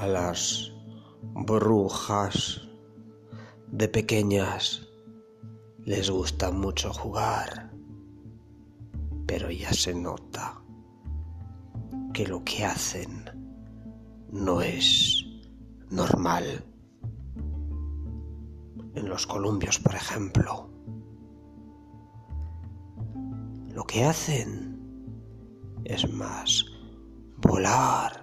A 0.00 0.06
las 0.06 0.72
brujas 1.34 2.60
de 3.66 3.88
pequeñas 3.88 4.86
les 5.84 6.08
gusta 6.08 6.52
mucho 6.52 6.92
jugar, 6.92 7.72
pero 9.26 9.50
ya 9.50 9.72
se 9.72 9.92
nota 9.94 10.62
que 12.14 12.28
lo 12.28 12.44
que 12.44 12.64
hacen 12.64 13.24
no 14.30 14.60
es 14.60 15.24
normal. 15.90 16.64
En 18.94 19.08
los 19.08 19.26
columpios, 19.26 19.80
por 19.80 19.96
ejemplo, 19.96 20.70
lo 23.74 23.82
que 23.82 24.04
hacen 24.04 24.78
es 25.82 26.08
más 26.12 26.64
volar 27.38 28.17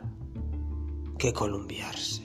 que 1.26 1.34
columpiarse. 1.34 2.22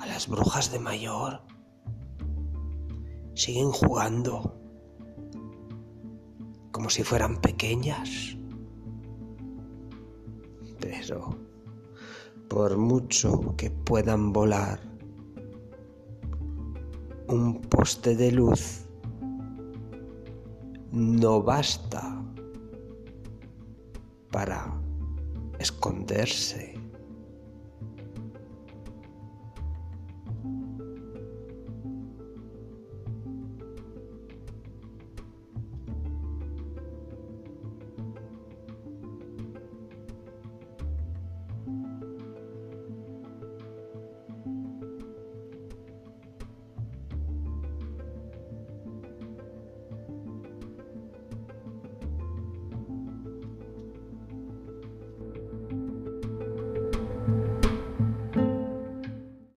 A 0.00 0.06
las 0.06 0.26
brujas 0.26 0.72
de 0.72 0.80
mayor 0.80 1.42
siguen 3.34 3.70
jugando 3.70 4.58
como 6.72 6.90
si 6.90 7.04
fueran 7.04 7.40
pequeñas. 7.40 8.36
Pero 10.80 11.38
por 12.48 12.76
mucho 12.78 13.54
que 13.56 13.70
puedan 13.70 14.32
volar, 14.32 14.80
un 17.28 17.60
poste 17.60 18.16
de 18.16 18.32
luz 18.32 18.85
no 20.96 21.42
basta 21.42 22.24
para 24.32 24.74
esconderse 25.58 26.74